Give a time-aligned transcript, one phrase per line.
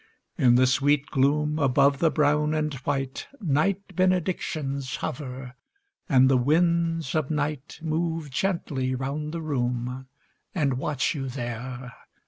[0.35, 5.53] In the sweet gloom above the brown and white Night benedictions hover;
[6.09, 10.07] and the winds of night Move gently round the room,
[10.55, 11.93] and watch you there.